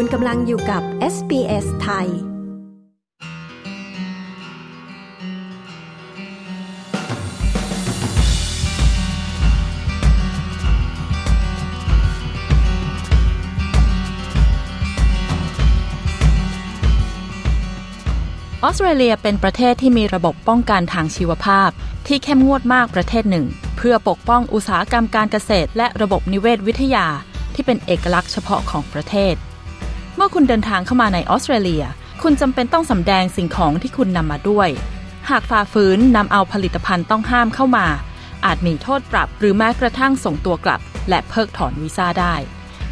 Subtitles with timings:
[0.00, 0.82] คุณกำลังอยู่กับ
[1.14, 2.06] SBS ไทย
[18.62, 21.70] ออสเตรเลียเป็นประเทศที่มีระบบป้องกันทางชีวภาพ
[22.06, 23.46] ที่เข้มงวดมากประเทศหนึ่ง
[23.76, 27.06] เพื่อปกป้องอุตสาหกรรมการเกษตร และระบบนิเวศวิทยา
[27.54, 29.36] ที่เป็นเอกลักษณ์เฉพาะของประเทศ
[30.20, 31.84] เมื่อคุณเดินทางเข้ามาในออสเตรเลีย
[32.22, 34.68] คุณจำเป็นต้องสำแดงสิ่งของที่คุณนำมาด้วย
[35.30, 37.86] หากฝ่าฝืนนำเอาผลิตภัณฑ์ต้องห้ามเข้ามา
[38.44, 42.34] อาจมีโทษปรับหรือแม้กระทั่งส่งตัวกลับ และเพิกถอนวีซ่าได้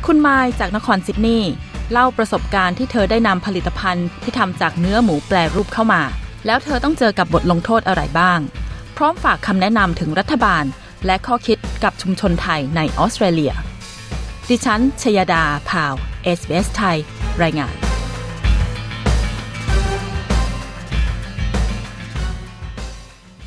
[0.06, 1.52] คุณไมายจากนครซิดนีย์
[1.92, 6.02] เล่าประสบการณ์ที่เธอได้นำผลิตภัณฑ์ที่ทำจากเนื้อหมูแปรรูปเข้ามา
[6.46, 8.38] แล้วเธอต้องเจอกับบทลงโทษอะไรบ้าง
[8.96, 10.64] พร้อมฝากคำแนะนำถึงรัฐบาล
[11.06, 13.54] และข้อคิดกับชุมชนไทยในออสเตรเลีย
[14.48, 15.94] ดิฉันชยดาพาว
[16.38, 16.98] SBS ไทย
[17.44, 17.74] รายงาน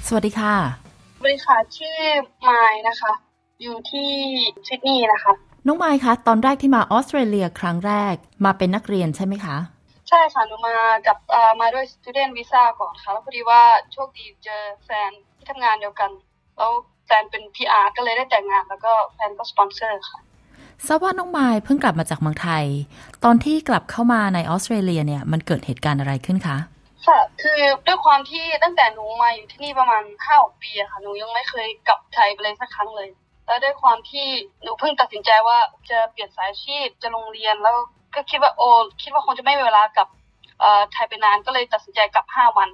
[0.08, 0.56] สวัสดีค่ะ
[1.18, 1.98] สวัสดีค่ะ ชื่อ
[2.44, 3.14] ไมายนะคะ
[3.62, 4.10] อยู่ที่
[4.67, 5.34] ซิดนีย์นะคะ
[5.67, 9.58] น้องไมค์คะ ตอนแรกที่มาออสเตรเลียครั้งแรก มาเป็นนักเรียนใช่ไหมคะ
[10.10, 10.76] ใช่ค่ะ หนูมา
[11.08, 11.17] กับ
[11.62, 16.12] มาด้วย student visa ก่อนค่ะแล้วพอดีว่าโชคดีเจอแฟนที่ทำงานเดียวกัน
[16.58, 16.72] แล้ว
[17.06, 20.20] แฟนเป็น PR ก็เลยได้แต่งงาน แล้วก็แฟนก็สปอนเซอร์ค่ะ
[20.88, 22.66] ทราบว่าน้องไมค์เพิ่งกลับมาจากเมืองไทย
[23.24, 26.58] ตอนที่กลับเข้ามาในออสเตรเลียเนี่ยมันเกิดเหตุการณ์อะไรขึ้นคะ
[27.06, 33.10] ค่ะ คือด้วยความที่ตั้งแต่หนูมาอยู่ที่นี่ประมาณห้าปีค่ะ หนูยังไม่เคยกลับไทยไปเลยสักครั้งเลย
[33.48, 34.28] แล้วด้วยความที่
[34.64, 35.58] หนูเพิ่งตัดสินใจว่า
[35.90, 37.76] จะเปลี่ยนสายอาชีพ จะลงเรียน แล้ว
[38.16, 38.70] ก็คิดว่าโอ้
[39.02, 40.08] คิดว่าคงจะไม่มีเวลากับ
[40.94, 42.70] ไทยไปนาน ก็เลยตัดสินใจกลับห้าวัน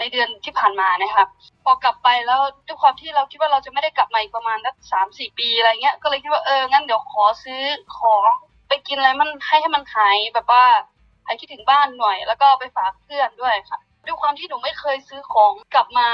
[0.00, 1.28] ในเดือนที่ผ่านมานะครับ
[1.64, 7.62] พอกลับไปแล้วด้วยความที่เราคิดว่าเราจะไม่ได้กลับมาอีกประมาณสักสามสี่ปีอะไรเงี้ย ก็เลยคิดว่าเอองั้นเดี๋ยวขอซื้อ
[7.96, 8.22] ของ
[8.68, 10.64] ไปกินอะไรมันให้ให้มันหายแบบว่า
[11.24, 16.08] หายคิดถึงบ้านหน่อย แล้วก็ไปฝากเพื่อนด้วยค่ะด้วยความที่หนูไม่เคยซื้อของกลับมา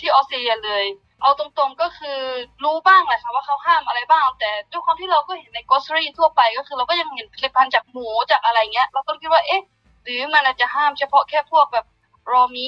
[0.00, 0.84] ที่ออสเตรเลียเลย
[1.22, 2.18] เอาตรงๆก็คือ
[2.64, 9.62] รู้บ้างแหละค่ะว่าเขาห้ามอะไรบ้าง แต่ด้วยความที่เราก็เห็นในกอสรีทั่วไปก็คือเราก็ยังเห็นผลิตภัณฑ์จากหมูจากอะไรเงี้ย เราก็คิดว่าเอ๊ะ
[10.04, 11.86] หรือมันอาจจะห้ามเฉพาะแค่พวกแบบ
[12.32, 12.64] รอมี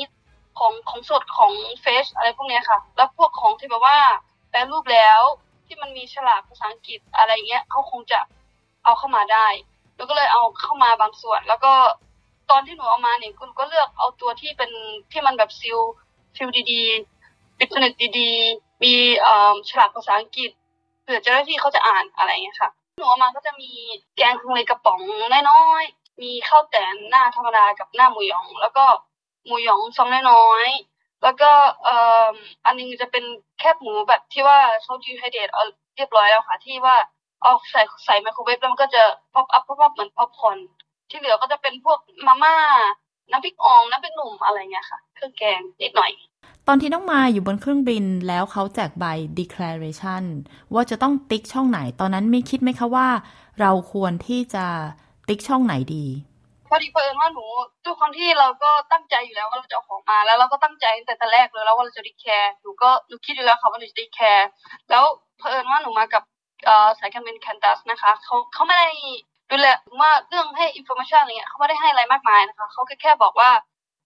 [0.58, 3.98] ของของสดของเฟชอะไรพวกนี้ค่ะ แล้วพวกของที่แบบว่า
[4.50, 5.20] แปรรูปแล้ว
[5.66, 8.20] ที่มันมีฉลากภาษาอังกฤษอะไรเงี้ยเขาคงจะ
[8.84, 9.46] เอาเข้ามาได้
[9.96, 11.72] แล้วก็เลยเอาเข้ามาบางส่วน แล้วก็
[12.50, 14.70] ตอนที่หนูเอามาเนี่ยคุณก็เลือกเอาตัวที่เป็น
[15.12, 15.78] ที่มันแบบซิล
[16.36, 18.94] ซิลดีๆปิดผนึกดีๆ มี
[19.70, 20.50] ฉลากภาษาอังกฤษ
[21.02, 23.70] เผื่อเจ้าหน้าที่เขาจะอ่านอะไรเงี้ยค่ะหนูออกมาก็จะมี
[24.16, 25.00] แกงฮังเลกระป๋อง
[25.50, 28.84] น้อยๆมีข้าวแตนหน้าธรรมดากับหน้าหมูหยอง แล้วก็
[29.44, 31.50] หมูหยองซองน้อยๆแล้วก็
[31.84, 31.96] เอ่
[32.30, 32.32] อ
[32.64, 33.24] อันนึงจะเป็น
[33.58, 35.64] แคบหมูแบบที่ว่าเขาดีไฮเดตเอา
[35.96, 36.96] เรียบร้อยแล้วค่ะ ที่ว่า
[37.42, 39.02] เอาใส่ใส่ไมโครเวฟแล้วมันก็จะ
[39.34, 40.58] pop up pop up เหมือนป๊อปคอน
[41.10, 42.56] ที่เหลือก็จะเป็นพวกมาม่า
[43.30, 46.12] น้ำพริกอ่องน้ำพริกหนุ่มอะไรเงี้ยค่ะ เครื่องแกงนิดหน่อย
[46.68, 49.04] ตอนที่น้องมาอยู่บนเครื่องบินแล้วเขาแจกใบ
[49.38, 50.24] declaration
[50.74, 53.08] ว่าจะต้องติ๊กช่องไหน ตอนนั้นมีคิดไหมคะว่า
[53.60, 54.66] เราควรที่จะ
[55.28, 56.04] ติ๊กช่องไหนดี
[56.68, 57.44] พอดีเผอิญว่าหนู
[57.84, 64.46] ด้วยความที่เราก็ตั้งใจอยู่แล้วว่าเราจะเอาของมาแล้วเราก็ตั้งใจตั้งแต่แรกเลยแล้วว่าเราจะ declare หนูก็หนูคิดอยู่แล้วค่ะว่าหนูจะ declare
[64.90, 65.04] แล้ว
[65.38, 66.22] เผอิญว่าหนูมากับ
[66.98, 68.88] สายการบิน Qantas นะคะเขาเขาไม่ได้
[69.50, 69.68] ดูแล
[70.00, 73.50] ว่าเรื่องให้ information อะไรเงี้ยเขาไม่ได้ให้อะไรมากมายนะคะเขาแค่แค่บอกว่า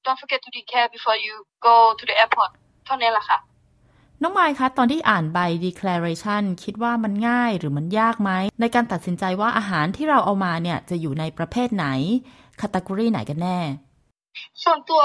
[0.04, 1.34] don't forget to declare before you
[1.66, 2.50] go to the airport
[2.86, 3.38] เท่านี้แหละค่ะ
[4.22, 8.30] น้องไมค์คะตอนที่อ่านใบ declaration คิดว่ามันง่ายหรือมันยากไหม
[8.60, 11.86] ในการตัดสินใจว่าอาหารที่เราเอามาเนี่ยจะอยู่ในประเภทไหน
[12.60, 13.58] คาตากรีไหนกันแน่
[14.62, 15.02] ส่วนตัว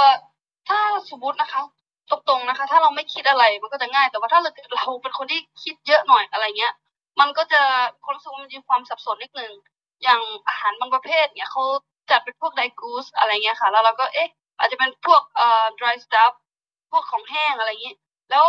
[0.67, 0.79] ถ้า
[1.09, 1.61] สมมตินะคะ
[2.09, 6.73] ตรงๆนะคะ ถ้าเราไม่คิดอะไรมันก็จะง่าย แต่ว่าถ้าเราเราเป็นคนที่คิดเยอะหน่อยอะไรเงี้ย
[7.19, 7.61] มันก็จะ
[8.03, 9.51] ความรู้สึกมันมีความสับสนนิดนึง
[10.03, 11.63] อย่างอาหารบางประเภทเนี่ยเขา
[12.11, 16.33] จัดเป็นพวกไดกูสอะไรเงี้ยค่ะ แล้วเราก็เอ๊ะ อาจจะเป็นพวกเอ่อ dry stuff
[16.91, 17.95] พวกของแห้งอะไรอย่างนี้
[18.31, 18.45] แล้ว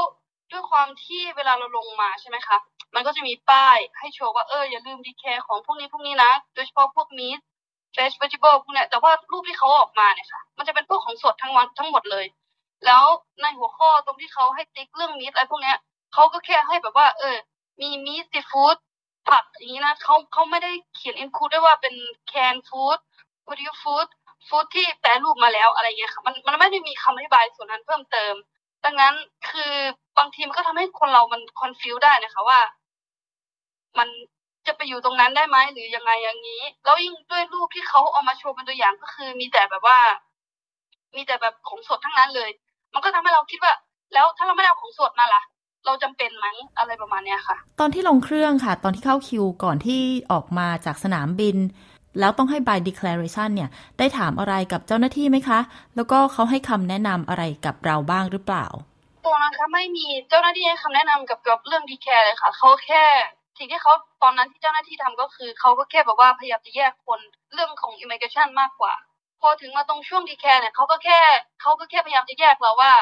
[0.53, 2.57] ด้วยความที่เวลาเราลงมาใช่ไหมคะ
[2.95, 7.39] มันก็จะมีป้ายให้โชว์ว่าเอออย่าลืม declare ของพวกนี้พวกนี้นะ โดยเฉพาะพวก meat
[7.93, 12.27] fresh vegetable พวกเนี้ยแต่ว่ารูปที่เขาออกมาเนี่ยค่ะ มันจะเป็นพวกของสดทั้งวันทั้งหมดเลย
[12.87, 13.05] แล้ว
[13.43, 15.77] ในหัวข้อตรงที่เขาให้ติ๊กเรื่อง meat อะไรพวกเนี้ย
[16.13, 17.37] เขาก็แค่ให้แบบว่า เออ
[17.81, 18.77] มี meat seafood
[19.29, 21.95] ผักอย่างนี้นะเขาเขาไม่ได้เขียนอินคูดด้ว่าเป็น
[22.29, 22.99] แคนฟู้ด
[23.43, 24.07] โปรดิวฟู้ด
[24.49, 28.35] ฟู้ดที่แปรรูปมาแล้วอะไรเงี้ยค่ะมันมันไม่ได้มีคำอธิบายส่วนนั้นเพิ่มเติม
[28.85, 29.15] ดังนั้น
[29.51, 29.73] คือ
[30.19, 32.61] บางทีมันก็ทำให้คนเรามันคอนฟิวได้นะคะว่า
[33.99, 34.09] มัน
[34.67, 39.99] จะไปอยู่ตรงนั้นได้ไหมหรือยังไงอย่างนี้ แล้วยิ่งด้วยรูปที่เขาเอามาโชว์เป็นตัวอย่างก็คือ มีแต่แบบว่า
[41.17, 42.51] มีแต่แบบของสดทั้งนั้นเลย
[42.95, 43.75] มันก็ทำให้เราคิดว่า
[44.15, 45.43] แล้วถ้าเราไม่เอาของสดมาล่ะ
[45.87, 46.47] เราจำเป็นไหม
[46.79, 50.01] อะไรประมาณเนี้ยค่ะ ตอนที่ลงเครื่องค่ะ ตอนที่เข้าคิวก่อนที่
[50.33, 51.57] ออกมาจากสนามบิน
[52.21, 55.61] แล้วต้องให้ by declaration เนี่ย ได้ถามอะไรกับเจ้าหน้าที่ไหมคะ
[55.97, 58.67] แล้วก็เขาให้คำแนะนำอะไรกับเราบ้างหรือเปล่า
[59.27, 63.05] ตัวนะคะไม่มีเจ้าหน้าที่ให้คำแนะนำกับกับเรื่องดีแคร์เลยค่ะ เขาแค่
[63.59, 67.21] สิ่งที่เขาตอนนั้นที่เจ้าหน้าที่ทำก็คือเขาก็แค่แบบว่าพยายามจะแยกคน
[67.53, 68.95] เรื่องของ immigration มากกว่า
[69.41, 71.21] พอถึงมาตรงช่วงดีแคร์เนี่ยเขาก็แค่
[71.61, 72.93] เขาก็แค่พยายามจะแยกเราว่า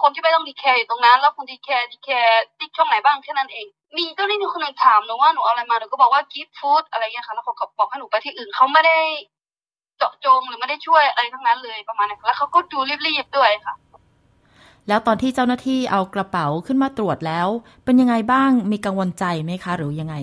[0.00, 8.98] คนที่ไม่ต้อง declare อยู่ตรงนั้น แล้วคน declare declare ติ๊กช่องไหนบ้างแค่นั้นเอง มีเจ้าหน้าที่คนหนึ่งถามหนูว่าหนูเอาอะไรมาหนูก็บอกว่า gift food อะไรเงี้ยค่ะแล้วเขาก็บอกให้หนูไปที่อื่นเขาไม่ได้
[9.98, 13.74] เจาะจงหรือไม่ได้ช่วยอะไรทั้งนั้นเลยประมาณนี้แล้วเขาก็ดูรีบๆด้วยค่ะ
[14.88, 17.48] แล้วตอนที่เจ้าหน้าที่เอากระเป๋าขึ้นมาตรวจแล้ว
[17.84, 20.16] เป็นยังไงบ้างมีกังวลใจไหมคะ หรือยังไง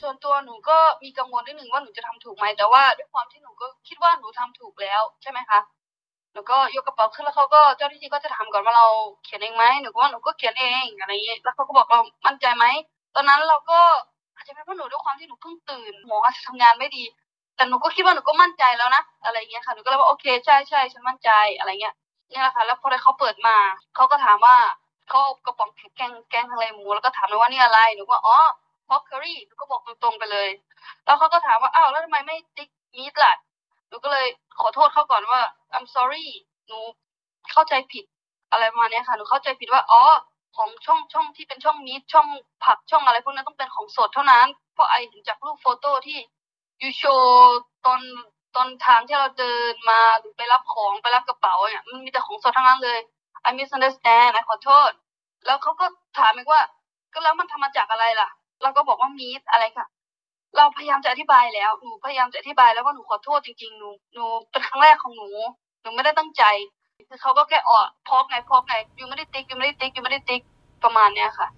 [0.00, 5.58] ส่วนตัวหนูก็มีกังวลนิดหนึ่งว่าหนูจะทำถูกไหมแต่ว่าด้วยความที่หนูก็คิดว่าหนูทำถูกแล้วใช่ไหมคะ
[6.32, 8.86] หนูก็ยกกระเป๋าขึ้นแล้วเขาก็เจ้าหน้าที่ก็จะถามก่อนว่าเรา
[9.24, 12.64] เขียนเองไหมหนูก็ว่าหนูก็เขียนเองอะไรอย่างเงี้ยแล้วเขาก็บอกเรามั่นใจไหม
[13.14, 13.80] ตอนนั้นเราก็
[14.34, 17.04] อาจจะเป็นเพราะหนูด้วยความที่หนูเพิ่งตื่นหมออาจจะทำงานไม่ดี
[17.56, 21.94] แต่หนูก็คิดว่าหนูก็มั่นใจแล้วนะอะไรเงี้ยค่ะหนูก็เลยว่าโอเคใช่ใช่ฉันมั่นใจอะไรเงี้ย
[22.30, 23.56] นี่แหละค่ะแล้วพอได้เขาเปิดมา
[23.94, 24.56] เขาก็ถามว่า
[25.08, 28.36] เขากระป๋องแกงแกงทะเลหมูแล้วก็ถามเลยว่านี่อะไรหนูก็อ๋อ
[28.88, 30.48] พอกเคอรี่หนูก็บอกตรงๆไปเลย
[31.04, 33.32] แล้วเขาก็ถามว่าอ้าวแล้วทำไมไม่ติ๊กมีดล่ะ
[33.88, 34.26] หนูก็เลย
[34.60, 35.40] ขอโทษเขาก่อนว่า
[35.76, 36.26] I'm sorry
[36.66, 36.78] หนู
[37.52, 38.04] เข้าใจผิด
[38.50, 40.02] อะไรมาเนี้ยค่ะหนูเข้าใจผิดว่าอ๋อ
[40.56, 42.28] ของช่องช่องที่เป็นช่องมีดช่อง
[42.64, 46.18] ผักช่องอะไรพวกนั้นต้องเป็นของสดเท่านั้น เพราะไอเห็นจากรูปโฟโต้ที่
[46.82, 47.02] ยูโช
[47.86, 48.00] ตอน
[48.56, 52.98] ตอนทางที่เราเดินมาหรือไปรับของไปรับกระเป๋าเนี่ยมันมีแต่ของสดทั้งนั้นเลย
[53.48, 54.90] I misunderstand นะขอโทษ
[55.46, 55.86] แล้วเขาก็
[56.18, 56.62] ถามอีกว่า
[57.12, 58.28] ก็แล้วมันทำมาจากอะไรล่ะ
[58.62, 59.86] เราก็บอกว่ามีดอะไรค่ะ
[60.56, 65.28] เราพยายามจะอธิบายแล้วหนูพยายามจะอธิบายแล้วว่าหนูขอโทษจริงๆหนูหนูเป็นครั้งแรกของหนู
[65.82, 66.44] หนูไม่ได้ตั้งใจ
[67.08, 67.78] คือเขาก็แค่ออ
[68.08, 70.40] พอกไงพอกไงยูไม่ได้ติ๊กยูไม่ได้ติ๊กยูไม่ได้ติ๊ก
[70.84, 71.48] ประมาณเนี้ยค่ะ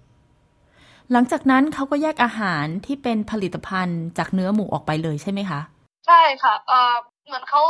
[1.11, 5.59] หลังจากนั้นเขาก็แยกอาหารที่เป็นผลิตภัณฑ์จากเนื้อหมูออกไปเลยใช่ไหมคะ
[6.07, 6.93] ใช่ค่ะเออ
[7.25, 7.61] เหมือนเขา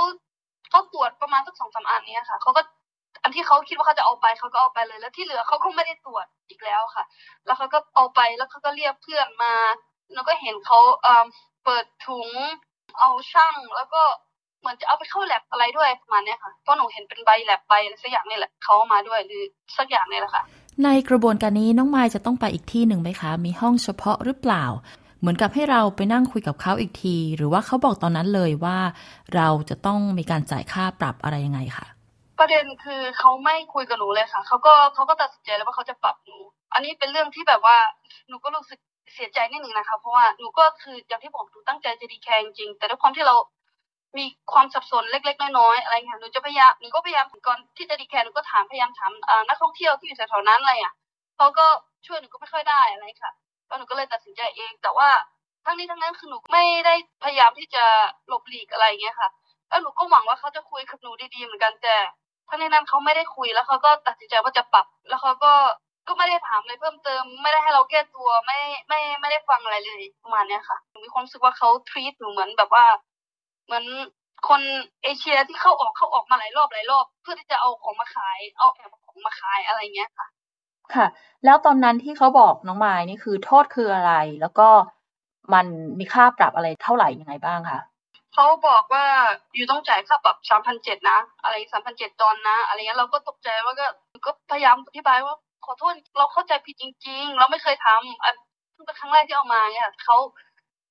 [0.70, 2.62] เขาตรวจประมาณสักสองสาอันนี้ค่ะเขาก็
[3.24, 7.04] อันที่เขาคิดว่าเขาจะเอาไปเขาก็เอาไปเลย แล้วที่เหลือเขาก็ไม่ได้ตรวจอีกแล้วค่ะ
[7.46, 9.54] แล้วเขาก็เอาไปแล้วเขาก็เรียกเพื่อนมา
[10.14, 11.26] แล้วก็เห็นเขาเออ
[11.64, 12.30] เปิดถุง
[13.00, 14.02] เอาช่างแล้วก็
[14.60, 19.44] เหมือนจะเอาไปเข้าแลบอะไรด้วยประมาณนี้ค่ะเพราะหนูเห็นเป็นใบแลบใบอะไรสักอย่างนี่แหละเขามาด้วยหรือ
[19.78, 20.44] สักอย่างนี่แหละค่ะ
[20.84, 24.66] ในกระบวนการนี้น้องไม้จะต้องไปอีกที่หนึ่งไหมคะ มีห้องเฉพาะหรือเปล่า
[25.20, 28.78] เหมือนกับให้เราไปนั่งคุยกับเขาอีกที หรือว่าเขาบอกตอนนั้นเลยว่า
[29.36, 31.88] เราจะต้องมีการจ่ายค่าปรับอะไรยังไงคะ
[32.40, 36.38] ประเด็นคือเขาไม่คุยกับหนูเลยค่ะเขาก็เขาก็ตัดสินใจแล้วว่าเขาจะปรับหนู
[36.74, 37.78] อันนี้เป็นเรื่องที่แบบว่า
[38.28, 38.80] หนูก็รู้สึก
[39.14, 43.36] เสียใจนิดนึงนะคะ เพราะว่าหนูก็คืออย่างที่บอกหนูตั้งใจจะดีแคร์จริงแต่ด้วยความที่เรา
[44.18, 49.12] มีความสับสนเล็ก ๆ น้อยๆอะไรเงี้ยหนูจะพยายามหนูก็พยายามก่อนที่จะดีแคร์หนูก็ถามพยายามถาม
[49.48, 50.94] นักท่องเที่ยวที่อยู่แถวๆนั้นอะไรอะ
[51.38, 51.66] เขาก็
[52.08, 53.32] ช่วยหนูก็ไม่ค่อยได้อะไรค่ะ
[53.68, 55.10] แล้วหนูก็เลยตัดสินใจเอง แต่ว่า
[55.66, 57.84] ทั้งนี้ทั้งนั้นคือหนูไม่ได้พยายามที่จะ
[58.28, 59.30] หลบหลีกอะไรเงี้ยค่ะ
[59.70, 61.96] แล้วหนูก็หวังว่าเขาจะคุยกับหนูดีๆเหมือนกันแต่
[62.48, 65.54] ทั้งนี้นั้นเขาไม่ได้คุยแล้วเขาก็ตัดสินใจว่าจะปรับ แล้วเขาก็
[66.12, 72.86] ก็ไม่ได้ถามอะไรเพิ่มเติม ไม่ได้ให้เราแก้ตัวไม่ไม่ไม่ได้ฟังอะไรเลยประมาณเนี้ยค่ะหนูมีความรู้สึกว่าเขาทรีตหนูเหมือนแบบว่า
[73.66, 73.86] เหมือน
[74.50, 74.62] คน
[75.04, 80.28] เอเชียที่เข้าออกเข้าออกมาหลายรอบหลายรอบ เพื่อที่จะเอาของมาขาย เอาแอบของมาขายอะไรเงี้ยค่ะ
[80.96, 81.06] ค่ะ
[81.46, 84.68] แล้วตอนนั้นที่เขาบอกน้องไม้นี่คือโทษคืออะไร แล้วก็
[85.54, 85.66] มัน
[86.00, 87.82] มีค่าปรับอะไรเท่าไหร่ยังไงบ้างคะ
[88.34, 89.06] เขาบอกว่า
[89.56, 93.86] you ต้องจ่ายค่าปรับสามพันเจ็ดนะ อะไรสามพันเจ็ดดอลนะ อะไรเงี้ยเราก็ตกใจว่าก็
[94.26, 100.18] ก็พยายามอธิบายว่า ขอโทษเราเข้าใจผิดจริง ๆ เราไม่เคยทำเพิ่งเป็นครั้งแรกที่เอามาเนี่ยเขา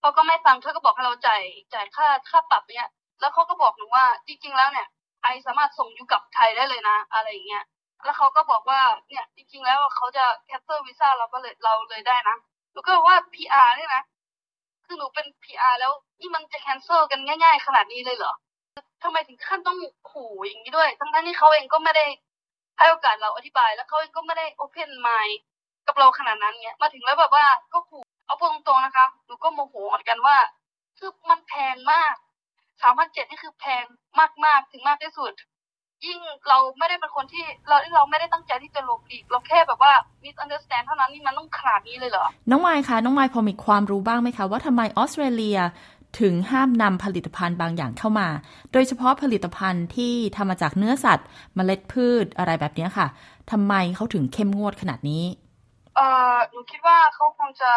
[0.01, 1.43] เขาก็ไม่ฟังเขาก็บอกให้เราจ่าย
[1.75, 2.89] จ่ายค่าค่าปรับเนี่ย
[3.21, 4.87] แล้วเขาก็บอกหนูว่าจริง ๆ แล้วเนี่ย
[5.23, 7.65] I สามารถส่ง you กลับไทยได้เลยนะ อะไรอย่างเงี้ย
[8.05, 12.37] แล้วเขาก็บอกว่าเนี่ยจริง ๆ แล้วเขาจะ cancel วีซ่าเราก็เลยเราเลยได้นะ
[12.75, 14.03] แล้วก็ว่า PR เนี่ยนะ
[14.87, 18.33] คือหนูเป็น PR แล้วนี่มันจะแคนเซิลกันง่าย ๆ ขนาดนี้เลยเหรอ
[19.03, 19.79] ทำไมถึงขั้นต้อง
[20.11, 22.05] ขู่อย่างนี้ด้วย ทั้งๆที่เขาเองก็ไม่ได้
[22.81, 25.39] ให้โอกาสเราอธิบายแล้วเขาเองก็ไม่ได้โอเพนไมล์
[25.87, 30.37] กับเราขนาดนั้นเนี้ยมาถึงแล้วแบบว่าก็ขู่เอาพูดตรงๆนะคะหนูก็โมโหเหมือนกันว่า
[30.99, 32.15] คือมันแพงมาก
[32.83, 33.85] สามพันเจ็ดนี่คือแพง
[34.45, 35.33] มากๆถึงมากที่สุด
[36.05, 36.19] ยิ่ง
[36.49, 39.93] เราไม่ได้เป็นคนที่เราเราไม่ได้ตั้งใจที่จะลบหลีกเราแค่แบบว่า
[40.25, 45.59] misunderstand เท่านั้นนี่มันต้องขนาดนี้เลยเหรอ น้องไมค์คะน้องไมค์พอมีความรู้บ้างไหมคะว่าทำไมออสเตรเลีย
[46.21, 48.29] ถึงห้ามนำผลิตภัณฑ์บางอย่างเข้ามา
[48.73, 51.27] โดยเฉพาะผลิตภัณฑ์ที่ทำมาจากเนื้อสัตว์
[51.59, 53.07] มเมล็ดพืชอะไรแบบนี้ค่ะ
[53.51, 55.25] ทำไมเขาถึงเข้มงวดขนาดนี้
[55.97, 57.73] เอ่อหนูคิดว่าเขาคงจะ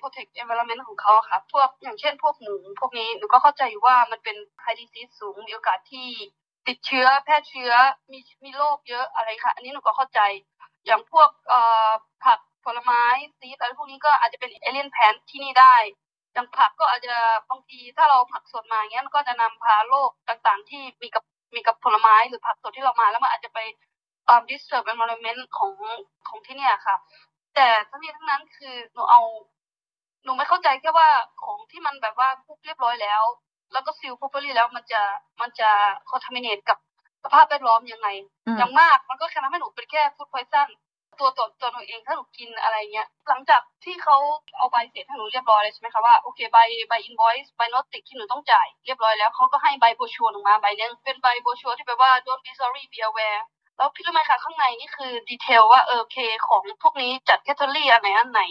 [0.00, 6.08] protect environment ของเขาค่ะ พวกอย่างเช่นพวกหมูพวกนี้หนูก็เข้าใจว่ามันเป็น high disease สูงมีโอกาสที่
[6.68, 7.72] ติดเชื้อแพร่เชื้อ
[8.12, 10.20] มีมีโรคเยอะอะไรค่ะ อันนี้หนูก็เข้าใจ
[10.86, 11.90] อย่างพวกเอ่อ
[12.24, 13.04] ผักผลไม้
[13.38, 15.74] ซีดอะไรพวกนี้ก็อาจจะเป็นเอเลียนแพนที่นี่ได้
[16.36, 17.16] อย่างผักก็อาจจะ
[17.50, 21.24] บางทีถ้าเราผักสดมาเงี้ยมันก็จะนำพาโรคต่างๆ ที่มีกับ
[21.54, 23.58] มีกับผลไม้หรือผักสดที่เรามาแล้วมันอาจจะไป
[24.28, 25.72] อ่า disturb environment ของ
[26.28, 26.96] ของที่เนี่ยค่ะ
[27.54, 29.20] แต่ทั้งนี้ทั้งนั้นคือหนูเอา
[30.24, 31.08] หนูไม่เข้าใจแค่ว่า
[31.44, 33.22] ของที่มันแบบว่าคุกเรียบร้อยแล้ว
[33.72, 35.02] แล้วก็ซิล properly แล้วมันจะ
[35.40, 35.70] มันจะ
[36.10, 36.78] contaminate กับ
[37.24, 38.08] สภาพแวดล้อมยังไง
[38.58, 40.68] อย่างมากมันก็แค่ทำให้หนูเป็นแค่ food poison
[41.20, 44.16] ตัวตัวตัวหนูเองถ้าหนูกินอะไรเงี้ยหลังจากที่เขา
[44.58, 46.58] เอาใบเสร็จให้หนูเรียบร้อยเลยใช่ไหมคะว่าโอเคใบ
[46.88, 53.42] ใบ invoice ใบ notice ที่หนูต้องจ่ายเรียบร้อยแล้วเขาก็ให้ใบโบชัวร์ลงมาใบนึงเป็นใบโบชัวร์ที่แปลว่า don't be sorry be aware
[53.76, 56.16] แล้วพี่รู้ไหมคะข้างในนี่คือดีเทลว่าเออเค
[56.48, 58.42] ของพวกนี้จัดแคตตาล็อกอันไหนอันไหน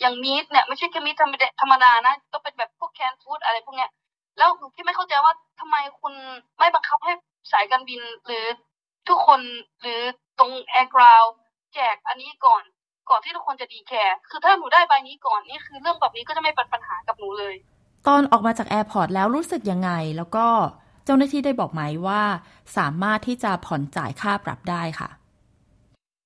[0.00, 3.90] อย่างมีดเนี่ยไม่ใช่แค่มีดธรรมดาธรรมดานะต้องเป็นแบบพวก canned food อะไรพวกเนี้ย
[4.38, 6.14] แล้วหนูที่ไม่เข้าใจว่าทำไมคุณ
[6.58, 7.12] ไม่บังคับให้
[7.52, 8.44] สายการบินหรือ
[9.08, 9.40] ทุกคน
[9.80, 10.00] หรือ
[10.38, 11.24] ตรงแอร์ ground
[11.74, 12.62] แจกอันนี้ก่อน
[13.10, 17.54] ก่อนที่ทุกคนจะ declare คือถ้าหนูได้ใบนี้ก่อนนี่คือเรื่องแบบนี้ก็จะไม่เป็นปัญหากับหนูเลย
[18.06, 20.46] ตอนออกมาจาก airport แล้วรู้สึกยังไงแล้วก็
[21.04, 22.22] เจ้าหน้าที่ได้บอกไหมว่า
[22.76, 25.10] สามารถที่จะผ่อนจ่ายค่าปรับได้ค่ะ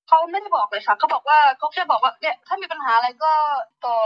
[0.07, 3.31] เขาไม่ได้บอกเลยค่ะเขาบอกว่าเขาแค่บอกว่าเนี่ยถ้ามีปัญหาอะไรก็
[3.85, 3.97] ต่อ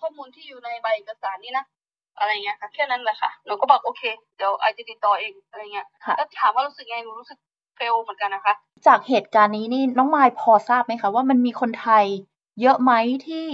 [0.00, 1.64] ข้อมูลที่อยู่ในใบเอกสารนี่นะ
[2.18, 4.02] อะไรเงี้ยค่ะแค่นั้นแหละค่ะหนูก็บอกโอเค
[4.36, 7.38] เดี๋ยวไอจะติดต่อเองอะไรเงี้ยค่ะแล้วถามว่ารู้สึกไงหนูรู้สึก
[7.80, 8.54] เฟลเหมือนกันนะคะ
[8.86, 12.04] จากเหตุการณ์นี้นี่น้องมายพอทราบไหมคะ ว่ามันมีคนไทย
[12.60, 12.92] เยอะไหม
[13.26, 13.46] ที่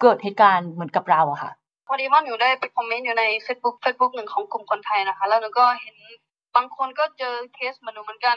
[0.00, 1.50] เกิดเหตุการณ์เหมือนกับเราอะค่ะ
[1.88, 5.96] พอดีว่าหนูได้ไปคอมเมนต์อยู่ใน Facebook Facebook หนึ่งของกลุ่มคนไทยนะคะ แล้วหนูก็เห็น
[6.56, 8.36] บางคนก็เจอเคสเหมือนหนูเหมือนกัน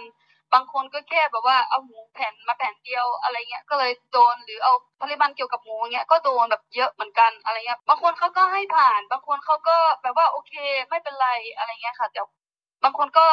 [0.53, 10.53] บางคนก็แค่แบบว่าเอาหมูแผ่นมาแผ่นเดียวอะไรเงี้ยก็เลยโดนหรือเอาผลิตภัณฑ์เกี่ยวกับหมูเงี้ยก็โดนแบบเยอะเหมือนกันอะไรเงี้ยบางคนเขาก็ให้ผ่าน บางคนเขาก็แบบว่าโอเค
[10.89, 12.22] ไม่เป็นไรอะไรเงี้ยค่ะแต่
[12.84, 13.25] บางคนก็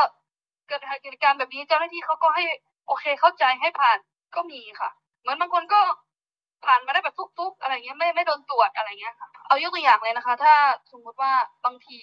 [0.70, 2.44] เกิดเหตุการณ์แบบนี้เจ้าหน้าที่เขาก็ให้
[2.86, 3.98] โอเคเข้าใจให้ผ่าน
[4.36, 5.80] ก็มีค่ะ เหมือนบางคนก็
[6.64, 10.54] ผ่านมาได้แบบทุกๆ อะไรเงี้ยไม่ไม่โดนตรวจอะไรเงี้ยค่ะ เอายกตัวอย่างเลยนะคะ ถ้า
[10.92, 11.32] สมมติว่า
[11.64, 11.96] บางที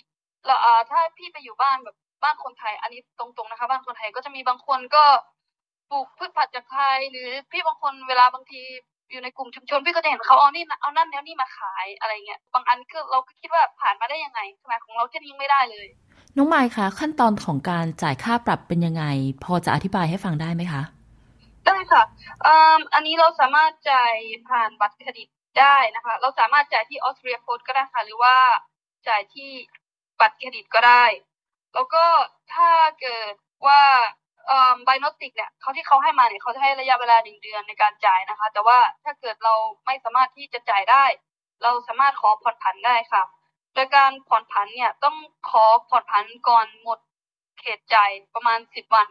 [0.48, 5.04] เราอ่าถ้าพี่ไปอยู่บ้านแบบบ้านคนไทย อันนี้ตรงๆนะคะ บ้านคนไทยก็จะมีบางคนก็
[5.92, 8.62] ปลูกพืชผักจากไทย หรือพี่บางคนเวลาบางที
[9.12, 15.88] อยู่ในกลุ่มชุมชนพี่ก็จะเห็นเขาเอานี่นะเอานั่นแล้วนี่มาขายอะไรเงี้ยบางอันก็เราก็คิดว่าผ่านมาได้ยังไงขนาดของเราแค่นี้ยังไม่ได้เลย
[16.40, 19.04] น้องไมายคะขั้นตอนของการจ่ายค่าปรับเป็นยังไง
[19.44, 20.82] พอจะอธิบายให้ฟังได้ไหมคะ
[21.66, 22.04] ได้ค่ะ
[22.46, 22.50] อ,
[22.94, 24.14] อันนี้เราสามารถจ่าย
[24.50, 25.28] ผ่านบัตรเครดิต
[25.60, 28.36] ได้นะคะ เราสามารถจ่ายที่ออสเตรียโพสก็ได้ค่ะ หรือว่า
[29.08, 29.52] จ่ายที่
[30.20, 31.06] บัตรเครดิตก็ได้
[31.74, 32.04] แล้วก็
[32.54, 32.70] ถ้า
[33.02, 33.34] เกิด
[33.68, 33.82] ว่า
[34.48, 39.54] เอ่อไบโนติกเนี่ยเขาที่เขาให้มาเนี่ยเขาจะให้ระยะเวลาหนึ่งเดือนในการจ่ายนะคะ แต่ว่าถ้าเกิดเรา
[39.86, 41.06] ไม่สามารถที่จะจ่ายได้
[41.64, 43.24] เราสามารถขอผ่อนผันได้ค่ะ
[43.78, 45.16] โดยการผ่อนผันเนี่ยต้อง
[45.50, 47.00] ขอผ่อนผันก่อนหมด
[47.60, 49.08] เขตจ่ายประมาณสิบวัน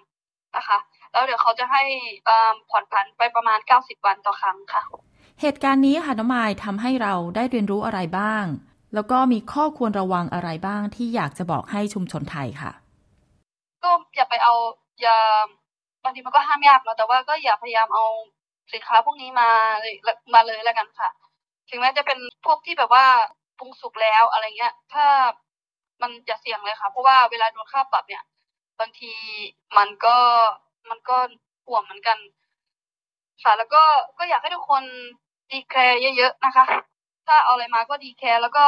[0.57, 0.79] นะคะ
[1.13, 1.83] แล้วเดี๋ยวเขาจะให้
[2.25, 4.83] เอ่อผ่อนผันไปประมาณ90วันต่อครั้งค่ะ
[5.41, 8.45] เหตุการณ์นี้ค่ะน้องมายทำให้เราได้เรียนรู้อะไรบ้าง
[8.95, 12.73] แล้วก็มีข้อควรระวังอะไรบ้างที่อยากจะบอกให้ชุมชนไทยค่ะ
[13.85, 14.55] ก็อย่าไปเอา
[15.03, 15.19] อย่า
[16.03, 18.05] บางทีมันก็ห้ามยากเนอะแต่ว่าก็อย่าพยายามเอา
[18.73, 19.49] สินค้าพวกนี้มา
[19.81, 19.95] เลย
[20.35, 21.11] มาเลยแล้วกันค่ะ
[21.71, 23.07] ถึงแม้จะเป็นพวกที่แบบว่า
[23.59, 25.07] ปรุงสุกแล้วอะไรเงี้ย ถ้า
[26.03, 28.25] มันจะเสี่ยงเลยค่ะ เพราะว่าเวลาโดนค่าปรับเนี่ย
[28.81, 29.13] บางที
[29.79, 30.19] มันก็
[30.91, 31.17] มันก็
[31.67, 32.19] ห่วงเหมือนกัน
[33.43, 33.83] ค่ะแล้วก็
[34.19, 34.83] ก็อยากให้ทุกคน
[35.51, 36.65] ดีแคร์เยอะ ๆ นะคะ
[37.27, 38.67] ถ้าเอาอะไรมาก็ดีแคร์แล้วก็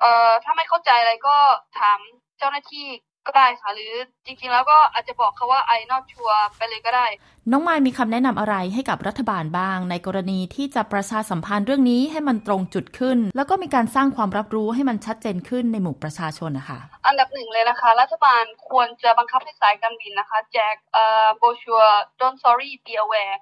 [0.00, 1.36] เอ่อถ้าไม่เข้าใจอะไรก็
[1.78, 1.98] ถาม
[2.38, 2.86] เจ้าหน้าที่
[3.28, 3.94] ก็ได้ค่ะ หรือ
[4.24, 7.06] จริงๆแล้วก็อาจจะบอกเขาว่า I not sure ไปเลยก็ได้
[7.50, 21.82] น้องมายมีคำแนะนำอะไรให้กับรัฐบาลบ้าง ในกรณีที่จะประชาสัมพันธ์เรื่องนี้ให้มันตรงจุดขึ้น แล้วก็มีการสร้างความรับรู้ให้มันชัดเจนขึ้นในหมู่ประชาชนนะคะอันดับหนึ่งเลยนะคะ รัฐบาลควรจะบังคับให้สายการบินนะคะ แจกเอ่อโบชัว
[22.20, 23.36] don't sorry be aware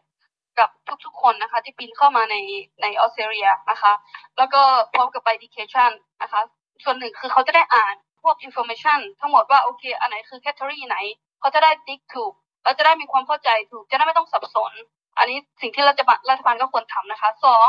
[0.58, 0.68] กับ
[1.04, 2.36] ทุกๆคนนะคะที่บินเข้ามาใน
[2.82, 3.92] ในออสเตรเลียนะคะ
[4.38, 4.62] แล้วก็
[4.92, 5.90] พร้อมกับ by education
[6.22, 6.40] นะคะ
[6.84, 10.96] ส่วนหนึ่งคือเขาจะได้อ่านพ วก information ทั้งหมดว่าโอเค อันไหนคือ category ไหน
[11.40, 12.32] เขาจะได้ติ๊กถูก
[12.64, 14.72] เราจะได้มีความเข้าใจถูก จะได้ไม่ต้องสับสน
[15.18, 17.66] อันนี้สิ่งที่รัฐบาลรัฐบาลก็ควรทำนะคะสอง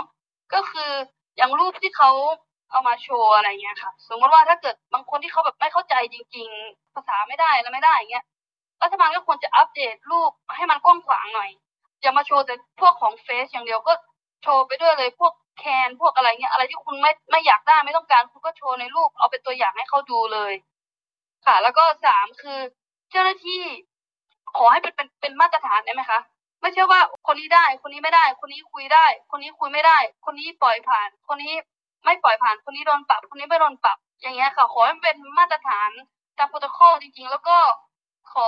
[0.54, 0.92] ก็คือ
[1.38, 2.12] อย่างรูปที่เขา
[2.72, 8.26] เอามาโชว์อะไรเงี้ยค่ะ สมมติว่าถ้าเกิดบางคนที่เขาแบบไม่เข้าใจจริง ๆ ภาษาไม่ได้แล้วไม่ได้อย่างเงี้ย
[8.84, 11.50] รัฐบาลก็ควรจะอัปเดตรูปให้มันกว้างขวางหน่อย
[12.02, 13.94] อย่ามาโชว์แต่พวกของเฟซอย่างเดียวก็
[14.44, 20.54] โชว์ไปด้วยเลยพวก แคนพวกอะไรเงี้ยอะไรที่คุณไม่ไม่อยากได้ไม่ต้องการคุณก็โชว์ในรูปเอาเป็นตัวอย่างให้เขาดูเลย
[21.46, 22.60] ค่ะ แล้วก็สามคือ
[23.12, 23.64] เจ้าหน้าที่
[24.58, 26.20] ขอให้เป็นเป็นเป็นมาตรฐานได้ไหมคะ
[26.62, 31.54] ไม่ใช่ว่าคนนี้ได้ คนนี้ไม่ได้ คนนี้คุยได้ คนนี้คุยไม่ได้ คนนี้ปล่อยผ่าน คนนี้
[32.06, 35.90] ไม่ปล่อยผ่าน คนนี้โดนปรับ คนนี้ไม่โดนปรับ อย่างเงี้ยค่ะ ขอให้มันเป็นมาตรฐาน
[36.38, 37.58] ตามโปรโตคอลจริง ๆ แล้วก็
[38.34, 38.48] ขอ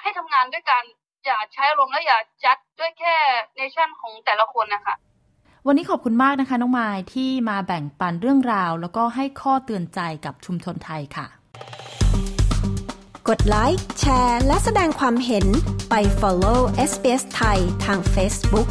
[0.00, 0.82] ให้ทำงานด้วยกัน
[1.24, 3.16] อย่าใช้อารมณ์และอย่าจัดด้วยแค่
[3.56, 4.94] เนชั่นของแต่ละคนนะคะ
[5.66, 11.26] วันนี้ขอบคุณมากนะคะ น้องไมายที่มาแบ่งปันเรื่องราว แล้วก็ให้ข้อเตือนใจกับชุมชนไทยค่ะ
[13.28, 15.46] กดไลค์แชร์ และแสดงความเห็น
[15.90, 16.60] ไป follow
[16.90, 18.68] SBS ไทยทาง Facebook